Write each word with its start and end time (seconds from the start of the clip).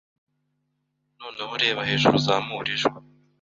Noneho 1.19 1.53
reba 1.61 1.87
hejuru 1.89 2.15
uzamure 2.19 2.69
ijwi 2.75 2.97